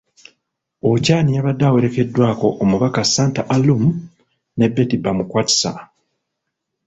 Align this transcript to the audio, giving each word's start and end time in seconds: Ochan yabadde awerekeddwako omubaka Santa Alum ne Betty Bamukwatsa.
Ochan 0.89 1.27
yabadde 1.35 1.63
awerekeddwako 1.67 2.47
omubaka 2.63 3.01
Santa 3.13 3.41
Alum 3.55 3.83
ne 4.57 4.65
Betty 4.73 4.97
Bamukwatsa. 5.03 5.71